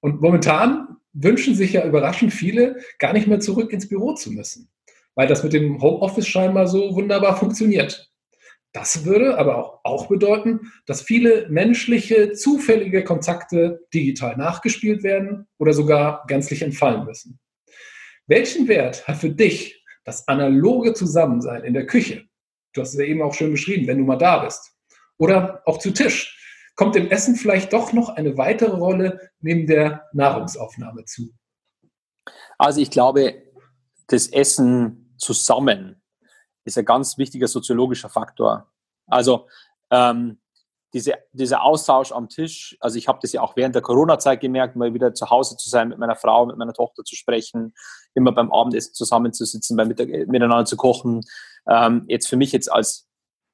[0.00, 4.70] Und momentan wünschen sich ja überraschend viele, gar nicht mehr zurück ins Büro zu müssen,
[5.14, 8.10] weil das mit dem Homeoffice scheinbar so wunderbar funktioniert.
[8.72, 16.24] Das würde aber auch, bedeuten, dass viele menschliche, zufällige Kontakte digital nachgespielt werden oder sogar
[16.28, 17.40] gänzlich entfallen müssen.
[18.26, 22.30] Welchen Wert hat für dich das analoge Zusammensein in der Küche,
[22.72, 24.72] Du hast es ja eben auch schön beschrieben, wenn du mal da bist.
[25.18, 26.36] Oder auch zu Tisch.
[26.76, 31.30] Kommt dem Essen vielleicht doch noch eine weitere Rolle neben der Nahrungsaufnahme zu?
[32.58, 33.42] Also ich glaube,
[34.10, 36.02] das Essen zusammen
[36.64, 38.70] ist ein ganz wichtiger soziologischer Faktor.
[39.06, 39.48] Also
[39.90, 40.40] ähm,
[40.92, 44.74] diese, dieser Austausch am Tisch, also ich habe das ja auch während der Corona-Zeit gemerkt,
[44.74, 47.74] mal wieder zu Hause zu sein, mit meiner Frau, mit meiner Tochter zu sprechen,
[48.14, 51.22] immer beim Abendessen zusammenzusitzen, beim Mittag, miteinander zu kochen.
[51.68, 53.08] Ähm, jetzt für mich jetzt als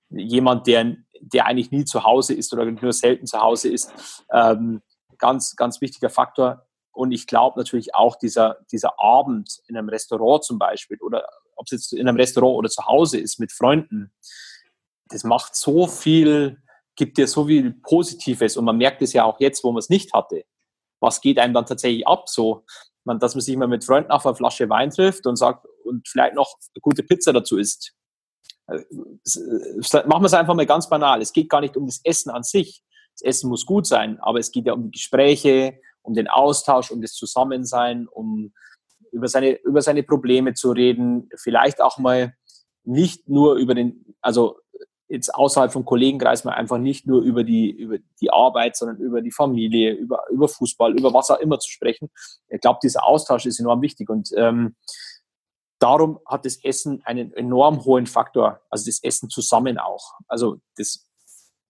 [0.08, 3.92] jemand, der, der eigentlich nie zu Hause ist oder nur selten zu Hause ist,
[4.32, 4.82] ähm,
[5.18, 6.65] ganz, ganz wichtiger Faktor.
[6.96, 11.66] Und ich glaube natürlich auch dieser, dieser Abend in einem Restaurant zum Beispiel oder ob
[11.66, 14.12] es jetzt in einem Restaurant oder zu Hause ist mit Freunden,
[15.08, 16.58] das macht so viel
[16.96, 19.90] gibt dir so viel Positives und man merkt es ja auch jetzt, wo man es
[19.90, 20.44] nicht hatte.
[21.00, 22.28] Was geht einem dann tatsächlich ab?
[22.28, 22.64] So,
[23.04, 26.08] man, dass man sich mal mit Freunden auf eine Flasche Wein trifft und sagt und
[26.08, 27.92] vielleicht noch eine gute Pizza dazu isst.
[28.66, 28.80] Äh,
[30.06, 31.20] machen wir es einfach mal ganz banal.
[31.20, 32.82] Es geht gar nicht um das Essen an sich.
[33.12, 36.90] Das Essen muss gut sein, aber es geht ja um die Gespräche, um den Austausch,
[36.90, 38.52] um das Zusammensein, um
[39.12, 42.34] über seine, über seine Probleme zu reden, vielleicht auch mal
[42.84, 44.58] nicht nur über den, also
[45.08, 49.22] jetzt außerhalb vom Kollegenkreis mal einfach nicht nur über die, über die Arbeit, sondern über
[49.22, 52.10] die Familie, über, über Fußball, über was auch immer zu sprechen.
[52.48, 54.74] Ich glaube, dieser Austausch ist enorm wichtig und ähm,
[55.78, 60.14] darum hat das Essen einen enorm hohen Faktor, also das Essen zusammen auch.
[60.26, 61.05] Also das,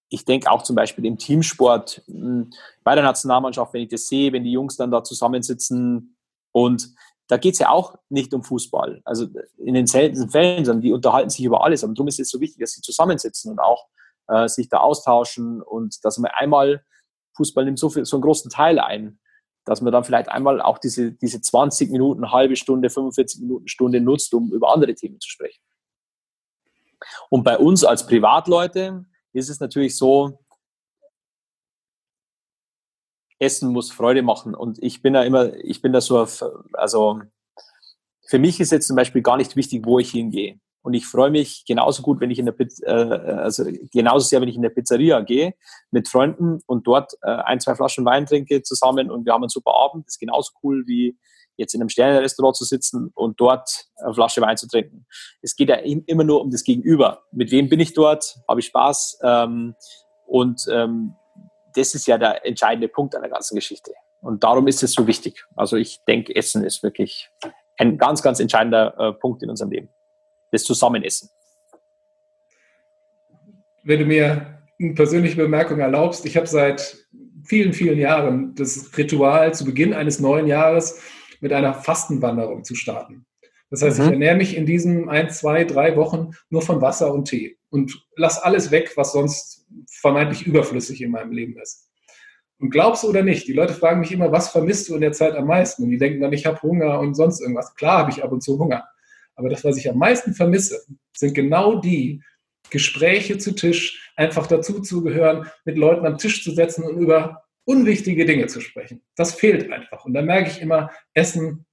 [0.08, 2.50] ich denke auch zum Beispiel im Teamsport, hm,
[2.84, 6.16] bei der Nationalmannschaft, wenn ich das sehe, wenn die Jungs dann da zusammensitzen
[6.52, 6.94] und
[7.28, 9.02] da geht es ja auch nicht um Fußball.
[9.04, 9.26] Also
[9.58, 11.82] in den seltensten Fällen, sondern die unterhalten sich über alles.
[11.82, 13.86] Aber darum ist es so wichtig, dass sie zusammensitzen und auch
[14.28, 16.84] äh, sich da austauschen und dass man einmal,
[17.36, 19.18] Fußball nimmt so, viel, so einen großen Teil ein,
[19.64, 24.00] dass man dann vielleicht einmal auch diese, diese 20 Minuten, halbe Stunde, 45 Minuten, Stunde
[24.00, 25.60] nutzt, um über andere Themen zu sprechen.
[27.28, 29.04] Und bei uns als Privatleute
[29.36, 30.38] ist es natürlich so,
[33.38, 34.54] Essen muss Freude machen.
[34.54, 36.26] Und ich bin da immer, ich bin da so,
[36.72, 37.20] also
[38.26, 40.58] für mich ist jetzt zum Beispiel gar nicht wichtig, wo ich hingehe.
[40.82, 44.40] Und ich freue mich genauso gut, wenn ich in der Pizza, äh, also genauso sehr,
[44.40, 45.54] wenn ich in der Pizzeria gehe
[45.90, 49.50] mit Freunden und dort äh, ein, zwei Flaschen Wein trinke zusammen und wir haben einen
[49.50, 50.06] super Abend.
[50.06, 51.18] Das ist genauso cool wie
[51.56, 55.06] jetzt in einem Sternenrestaurant zu sitzen und dort eine Flasche Wein zu trinken.
[55.42, 57.24] Es geht ja immer nur um das Gegenüber.
[57.32, 58.36] Mit wem bin ich dort?
[58.48, 59.18] Habe ich Spaß?
[59.22, 59.74] Ähm,
[60.26, 61.14] und ähm,
[61.74, 63.92] das ist ja der entscheidende Punkt an der ganzen Geschichte.
[64.20, 65.44] Und darum ist es so wichtig.
[65.54, 67.30] Also ich denke, Essen ist wirklich
[67.78, 69.88] ein ganz, ganz entscheidender äh, Punkt in unserem Leben.
[70.50, 71.30] Das Zusammenessen.
[73.82, 76.96] Wenn du mir eine persönliche Bemerkung erlaubst, ich habe seit
[77.44, 81.00] vielen, vielen Jahren das Ritual zu Beginn eines neuen Jahres
[81.40, 83.26] mit einer Fastenwanderung zu starten.
[83.70, 84.04] Das heißt, mhm.
[84.04, 88.06] ich ernähre mich in diesen ein, zwei, drei Wochen nur von Wasser und Tee und
[88.16, 91.88] lass alles weg, was sonst vermeintlich überflüssig in meinem Leben ist.
[92.58, 95.12] Und glaubst du oder nicht, die Leute fragen mich immer, was vermisst du in der
[95.12, 95.82] Zeit am meisten?
[95.82, 97.74] Und die denken dann, ich habe Hunger und sonst irgendwas.
[97.74, 98.84] Klar habe ich ab und zu Hunger.
[99.34, 102.22] Aber das, was ich am meisten vermisse, sind genau die
[102.70, 107.44] Gespräche zu Tisch, einfach dazu zu gehören, mit Leuten am Tisch zu setzen und über
[107.66, 109.02] unwichtige Dinge zu sprechen.
[109.16, 110.06] Das fehlt einfach.
[110.06, 111.66] Und da merke ich immer, Essen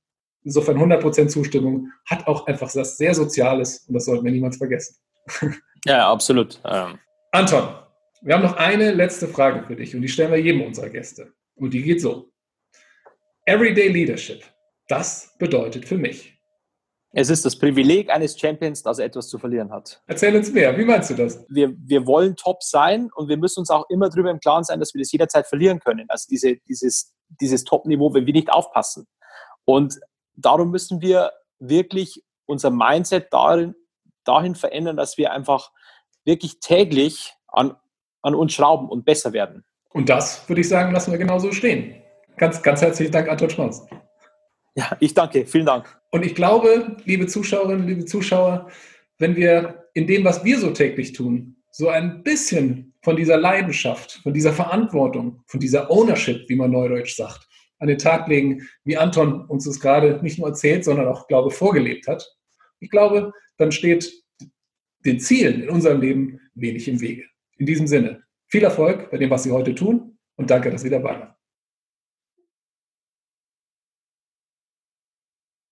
[0.43, 4.97] insofern 100% Zustimmung, hat auch einfach was sehr Soziales und das sollten wir niemals vergessen.
[5.85, 6.61] Ja, absolut.
[6.63, 6.97] Ähm.
[7.33, 7.75] Anton,
[8.21, 11.33] wir haben noch eine letzte Frage für dich und die stellen wir jedem unserer Gäste.
[11.55, 12.31] Und die geht so.
[13.45, 14.45] Everyday Leadership,
[14.87, 16.32] das bedeutet für mich.
[17.15, 20.01] Es ist das Privileg eines Champions, dass er etwas zu verlieren hat.
[20.07, 20.75] Erzähl uns mehr.
[20.75, 21.45] Wie meinst du das?
[21.47, 24.79] Wir, wir wollen top sein und wir müssen uns auch immer darüber im Klaren sein,
[24.79, 26.07] dass wir das jederzeit verlieren können.
[26.09, 29.05] Also diese, dieses, dieses Top-Niveau, wenn wir nicht aufpassen.
[29.63, 29.99] Und
[30.35, 33.75] darum müssen wir wirklich unser Mindset darin,
[34.23, 35.71] dahin verändern, dass wir einfach
[36.25, 37.75] wirklich täglich an,
[38.23, 39.63] an uns schrauben und besser werden.
[39.89, 42.01] Und das, würde ich sagen, lassen wir genauso stehen.
[42.37, 43.85] Ganz, ganz herzlichen Dank, Anton Schmaus.
[44.73, 45.45] Ja, ich danke.
[45.45, 46.02] Vielen Dank.
[46.13, 48.69] Und ich glaube, liebe Zuschauerinnen, liebe Zuschauer,
[49.17, 54.19] wenn wir in dem, was wir so täglich tun, so ein bisschen von dieser Leidenschaft,
[54.21, 57.47] von dieser Verantwortung, von dieser Ownership, wie man neudeutsch sagt,
[57.79, 61.49] an den Tag legen, wie Anton uns das gerade nicht nur erzählt, sondern auch, glaube
[61.49, 62.23] vorgelebt hat.
[62.79, 64.13] Ich glaube, dann steht
[65.07, 67.23] den Zielen in unserem Leben wenig im Wege.
[67.57, 70.91] In diesem Sinne, viel Erfolg bei dem, was Sie heute tun und danke, dass Sie
[70.91, 71.33] dabei waren.